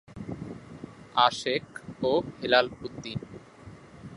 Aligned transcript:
আশেক 1.17 1.65
ও 2.03 2.13
হেলাল 2.39 2.67
উদ্দিন। 2.85 3.19